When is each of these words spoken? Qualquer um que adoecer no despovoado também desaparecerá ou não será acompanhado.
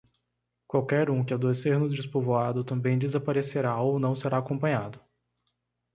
Qualquer 0.67 1.11
um 1.11 1.23
que 1.23 1.31
adoecer 1.31 1.77
no 1.77 1.87
despovoado 1.87 2.63
também 2.63 2.97
desaparecerá 2.97 3.79
ou 3.79 3.99
não 3.99 4.15
será 4.15 4.39
acompanhado. 4.39 4.99